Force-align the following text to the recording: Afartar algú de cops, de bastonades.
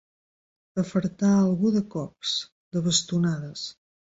Afartar 0.83 1.29
algú 1.41 1.73
de 1.75 1.83
cops, 1.97 2.35
de 2.73 2.85
bastonades. 2.89 3.71